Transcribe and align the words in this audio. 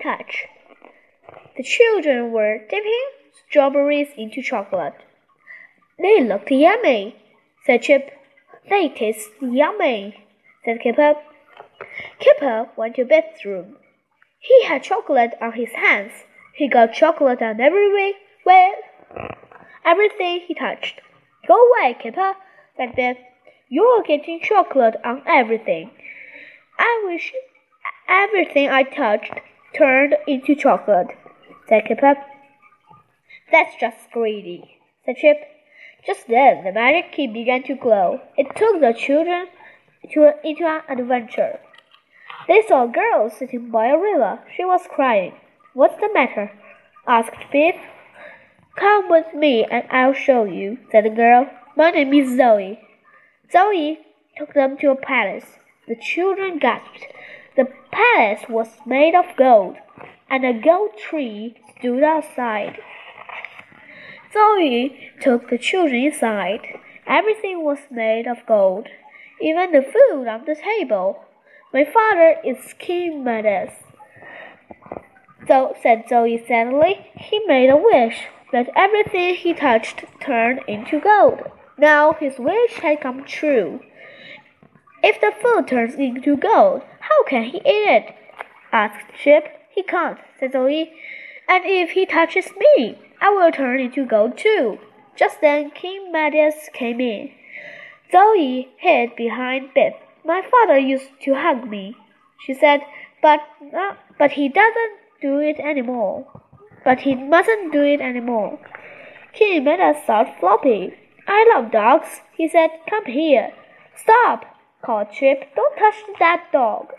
touch. 0.00 0.46
The 1.56 1.62
children 1.62 2.32
were 2.32 2.58
dipping 2.58 3.06
strawberries 3.48 4.08
into 4.16 4.42
chocolate. 4.42 4.94
They 5.98 6.22
looked 6.22 6.50
yummy, 6.50 7.16
said 7.66 7.82
Chip. 7.82 8.10
They 8.68 8.88
taste 8.88 9.30
yummy, 9.40 10.24
said 10.64 10.80
Kipper. 10.80 11.14
Kipper 12.18 12.68
went 12.76 12.96
to 12.96 13.04
Beth's 13.04 13.44
room. 13.44 13.76
He 14.38 14.64
had 14.64 14.82
chocolate 14.82 15.34
on 15.40 15.52
his 15.52 15.72
hands. 15.72 16.12
He 16.54 16.68
got 16.68 16.92
chocolate 16.94 17.42
on 17.42 17.60
every 17.60 17.92
way, 17.92 18.14
everything 19.84 20.40
he 20.46 20.54
touched. 20.54 21.00
Go 21.46 21.54
away, 21.54 21.96
Kipper, 22.00 22.34
said 22.76 22.96
Beth. 22.96 23.18
You're 23.68 24.02
getting 24.02 24.40
chocolate 24.40 24.96
on 25.04 25.22
everything. 25.26 25.90
I 26.78 27.02
wish 27.06 27.32
everything 28.08 28.68
I 28.68 28.82
touched 28.82 29.32
turned 29.74 30.16
into 30.26 30.54
chocolate, 30.54 31.08
said 31.68 31.86
Kipper. 31.86 32.14
That's 33.50 33.74
just 33.80 34.10
greedy, 34.12 34.78
said 35.04 35.16
Chip. 35.16 35.38
Just 36.06 36.26
then 36.26 36.64
the 36.64 36.72
magic 36.72 37.12
key 37.12 37.26
began 37.26 37.62
to 37.64 37.74
glow. 37.74 38.20
It 38.36 38.56
took 38.56 38.80
the 38.80 38.92
children 38.92 39.46
to, 40.12 40.34
into 40.42 40.66
an 40.66 40.82
adventure. 40.88 41.60
They 42.48 42.62
saw 42.66 42.84
a 42.84 42.88
girl 42.88 43.30
sitting 43.30 43.70
by 43.70 43.86
a 43.86 43.98
river. 43.98 44.40
She 44.56 44.64
was 44.64 44.82
crying. 44.88 45.34
What's 45.74 46.00
the 46.00 46.12
matter? 46.12 46.50
asked 47.06 47.50
Pip. 47.50 47.76
Come 48.76 49.10
with 49.10 49.32
me 49.34 49.64
and 49.64 49.84
I'll 49.90 50.14
show 50.14 50.44
you, 50.44 50.78
said 50.90 51.04
the 51.04 51.10
girl. 51.10 51.48
My 51.76 51.90
name 51.90 52.12
is 52.14 52.36
Zoe. 52.36 52.80
Zoe 53.52 53.98
took 54.36 54.54
them 54.54 54.76
to 54.78 54.90
a 54.90 54.96
palace. 54.96 55.58
The 55.86 55.96
children 55.96 56.58
gasped. 56.58 57.06
The 57.54 57.68
palace 57.90 58.44
was 58.48 58.68
made 58.86 59.14
of 59.14 59.36
gold, 59.36 59.76
and 60.30 60.44
a 60.44 60.54
gold 60.54 60.96
tree 60.96 61.54
stood 61.76 62.02
outside. 62.02 62.78
Zoe 64.32 65.10
took 65.20 65.50
the 65.50 65.58
children 65.58 66.06
inside. 66.06 66.80
Everything 67.06 67.62
was 67.62 67.78
made 67.90 68.26
of 68.26 68.46
gold, 68.46 68.88
even 69.40 69.72
the 69.72 69.82
food 69.82 70.26
on 70.26 70.44
the 70.46 70.54
table. 70.54 71.24
My 71.74 71.84
father 71.84 72.36
is 72.42 72.74
King 72.78 73.22
Midas. 73.22 73.72
So 75.46 75.76
said 75.82 76.04
Zoe 76.08 76.42
sadly, 76.46 77.10
he 77.14 77.44
made 77.46 77.68
a 77.68 77.76
wish 77.76 78.28
that 78.52 78.70
everything 78.74 79.34
he 79.34 79.52
touched 79.52 80.04
turned 80.20 80.60
into 80.66 81.00
gold. 81.00 81.50
Now 81.76 82.14
his 82.14 82.38
wish 82.38 82.74
had 82.74 83.00
come 83.00 83.24
true. 83.24 83.80
If 85.02 85.20
the 85.20 85.32
food 85.42 85.66
turns 85.66 85.96
into 85.96 86.36
gold, 86.36 86.82
how 87.12 87.24
can 87.24 87.44
he 87.44 87.58
eat 87.58 87.88
it? 87.98 88.14
asked 88.72 89.04
Chip. 89.22 89.44
He 89.74 89.82
can't, 89.82 90.18
said 90.38 90.52
Zoe. 90.52 90.92
And 91.46 91.62
if 91.66 91.90
he 91.90 92.06
touches 92.06 92.50
me, 92.56 92.98
I 93.20 93.28
will 93.30 93.52
turn 93.52 93.80
into 93.80 94.06
gold 94.06 94.38
too. 94.38 94.78
Just 95.14 95.40
then 95.42 95.70
King 95.70 96.10
Midas 96.10 96.70
came 96.72 97.00
in. 97.00 97.30
Zoe 98.10 98.68
hid 98.78 99.14
behind 99.14 99.74
Beth. 99.74 99.94
My 100.24 100.40
father 100.50 100.78
used 100.78 101.10
to 101.24 101.34
hug 101.34 101.68
me, 101.68 101.96
she 102.46 102.54
said, 102.54 102.80
but 103.20 103.40
uh, 103.76 103.94
but 104.18 104.32
he 104.32 104.48
doesn't 104.48 104.96
do 105.20 105.38
it 105.38 105.58
anymore. 105.60 106.26
But 106.84 107.00
he 107.00 107.14
mustn't 107.14 107.72
do 107.72 107.82
it 107.82 108.00
anymore. 108.00 108.58
King 109.34 109.64
Midas 109.64 110.02
thought 110.06 110.38
Floppy. 110.40 110.94
I 111.28 111.50
love 111.54 111.72
dogs, 111.72 112.20
he 112.36 112.48
said. 112.48 112.70
Come 112.88 113.04
here. 113.04 113.52
Stop, 113.94 114.46
called 114.82 115.08
Chip. 115.12 115.54
Don't 115.54 115.76
touch 115.76 115.96
that 116.18 116.46
dog. 116.52 116.92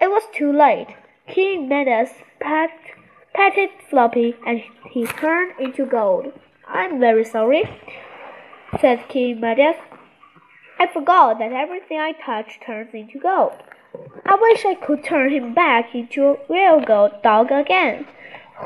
It 0.00 0.08
was 0.08 0.24
too 0.32 0.52
late. 0.52 0.88
King 1.26 1.68
Midas 1.68 2.10
pat, 2.40 2.70
patted 3.34 3.70
Floppy 3.88 4.36
and 4.46 4.62
he 4.90 5.06
turned 5.06 5.52
into 5.58 5.86
gold. 5.86 6.32
I'm 6.68 7.00
very 7.00 7.24
sorry, 7.24 7.64
said 8.80 9.08
King 9.08 9.40
Midas. 9.40 9.76
I 10.78 10.86
forgot 10.92 11.38
that 11.38 11.52
everything 11.52 11.98
I 11.98 12.12
touch 12.12 12.58
turns 12.60 12.92
into 12.92 13.18
gold. 13.18 13.54
I 14.26 14.34
wish 14.34 14.64
I 14.64 14.74
could 14.74 15.04
turn 15.04 15.30
him 15.30 15.54
back 15.54 15.94
into 15.94 16.26
a 16.26 16.36
real 16.48 16.80
gold 16.80 17.22
dog 17.22 17.52
again. 17.52 18.06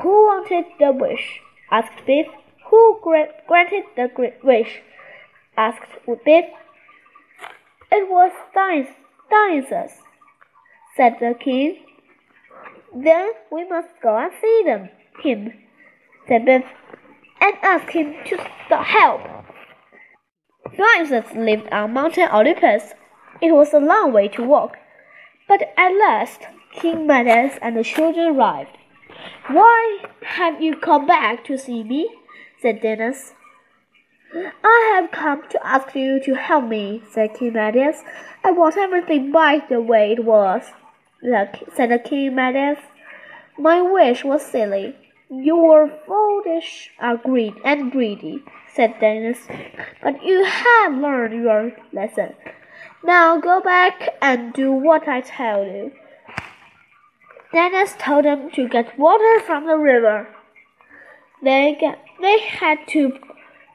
Who 0.00 0.26
wanted 0.26 0.64
the 0.78 0.92
wish? 0.92 1.40
asked 1.70 2.06
Biff. 2.06 2.26
Who 2.70 2.98
gra 3.02 3.28
granted 3.46 3.84
the 3.96 4.10
wish? 4.42 4.80
asked 5.56 5.98
Biff. 6.24 6.46
It 7.90 8.08
was 8.08 8.32
Dionysus, 8.54 10.02
said 10.98 11.14
the 11.20 11.32
king. 11.38 11.78
Then 12.94 13.30
we 13.52 13.64
must 13.68 13.88
go 14.02 14.16
and 14.16 14.32
see 14.40 14.62
them, 14.66 14.88
him, 15.22 15.52
said 16.26 16.44
Biff, 16.44 16.64
and 17.40 17.54
ask 17.62 17.88
him 17.90 18.14
to 18.26 18.76
help. 18.76 19.20
Dionysus 20.76 21.36
lived 21.36 21.68
on 21.70 21.92
Mountain 21.92 22.28
Olympus. 22.32 22.94
It 23.40 23.52
was 23.52 23.72
a 23.72 23.78
long 23.78 24.12
way 24.12 24.26
to 24.28 24.42
walk, 24.42 24.76
but 25.46 25.62
at 25.76 25.90
last 25.90 26.40
King 26.72 27.06
Midas 27.06 27.58
and 27.62 27.76
the 27.76 27.84
children 27.84 28.36
arrived. 28.36 28.76
Why 29.46 29.98
have 30.22 30.60
you 30.60 30.76
come 30.76 31.06
back 31.06 31.44
to 31.44 31.56
see 31.56 31.84
me? 31.84 32.10
said 32.60 32.80
Dionysus. 32.80 33.34
I 34.64 34.92
have 34.94 35.10
come 35.12 35.48
to 35.50 35.66
ask 35.66 35.94
you 35.94 36.20
to 36.24 36.34
help 36.34 36.64
me, 36.64 37.02
said 37.12 37.34
King 37.34 37.54
Midas. 37.54 38.02
I 38.44 38.50
want 38.50 38.76
everything 38.76 39.32
back 39.32 39.68
the 39.68 39.80
way 39.80 40.12
it 40.12 40.24
was, 40.24 40.64
said 41.22 41.90
the 41.90 41.98
King 41.98 42.34
Midas. 42.34 42.78
My 43.58 43.82
wish 43.82 44.24
was 44.24 44.44
silly. 44.44 44.94
You 45.30 45.56
were 45.56 45.90
foolish 46.06 46.90
and 47.00 47.90
greedy, 47.92 48.44
said 48.72 48.94
Dionysus. 49.00 49.46
But 50.02 50.22
you 50.22 50.44
have 50.44 50.94
learned 50.94 51.34
your 51.34 51.72
lesson. 51.92 52.34
Now 53.04 53.38
go 53.38 53.60
back 53.60 54.16
and 54.22 54.52
do 54.52 54.72
what 54.72 55.08
I 55.08 55.20
tell 55.20 55.64
you. 55.64 55.92
Dionysus 57.52 57.96
told 57.98 58.24
them 58.24 58.50
to 58.52 58.68
get 58.68 58.98
water 58.98 59.40
from 59.40 59.66
the 59.66 59.76
river. 59.76 60.28
They, 61.42 61.76
get, 61.80 61.98
they 62.20 62.40
had 62.40 62.86
to 62.88 63.18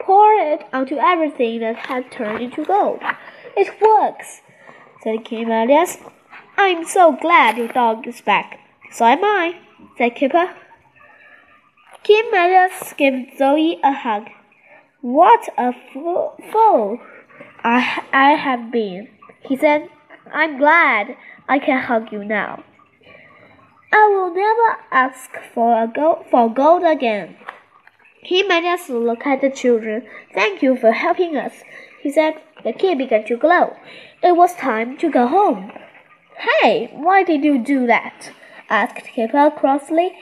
pour 0.00 0.32
it 0.32 0.66
onto 0.72 0.96
everything 0.96 1.60
that 1.60 1.76
had 1.76 2.10
turned 2.10 2.42
into 2.42 2.64
gold. 2.64 3.00
It 3.56 3.80
works, 3.80 4.40
said 5.02 5.24
King 5.24 5.48
Midas. 5.48 5.98
I'm 6.60 6.84
so 6.84 7.12
glad 7.12 7.56
your 7.56 7.68
dog 7.68 8.08
is 8.08 8.20
back. 8.20 8.58
So 8.90 9.04
am 9.04 9.22
I, 9.22 9.60
said 9.96 10.16
Kipper. 10.16 10.56
King 12.02 12.32
Midas 12.32 12.94
gave 12.94 13.38
Zoe 13.38 13.78
a 13.84 13.92
hug. 13.92 14.24
What 15.00 15.48
a 15.56 15.72
fool 15.92 16.98
I, 17.62 18.02
I 18.12 18.30
have 18.32 18.72
been, 18.72 19.08
he 19.40 19.56
said. 19.56 19.88
I'm 20.32 20.58
glad 20.58 21.16
I 21.48 21.60
can 21.60 21.80
hug 21.80 22.10
you 22.10 22.24
now. 22.24 22.64
I 23.92 24.08
will 24.08 24.34
never 24.34 24.80
ask 24.90 25.30
for 25.54 25.80
a 25.80 25.86
gold, 25.86 26.26
for 26.28 26.52
gold 26.52 26.82
again. 26.82 27.36
He 28.20 28.42
managed 28.42 28.86
to 28.86 28.98
look 28.98 29.24
at 29.24 29.42
the 29.42 29.50
children. 29.50 30.08
Thank 30.34 30.60
you 30.60 30.76
for 30.76 30.90
helping 30.90 31.36
us, 31.36 31.62
he 32.02 32.10
said. 32.10 32.34
The 32.64 32.72
kid 32.72 32.98
began 32.98 33.24
to 33.26 33.36
glow. 33.36 33.76
It 34.24 34.34
was 34.34 34.56
time 34.56 34.98
to 34.98 35.08
go 35.08 35.28
home. 35.28 35.70
Hey, 36.38 36.88
why 36.92 37.24
did 37.24 37.42
you 37.42 37.58
do 37.58 37.86
that? 37.88 38.30
asked 38.70 39.06
Kipper 39.06 39.50
crossly. 39.50 40.12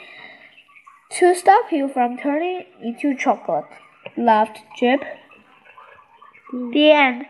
To 1.18 1.34
stop 1.34 1.70
you 1.70 1.88
from 1.88 2.16
turning 2.16 2.64
into 2.82 3.14
chocolate, 3.14 3.66
laughed 4.16 4.60
Chip. 4.76 5.04
The 6.52 6.90
end. 6.90 7.26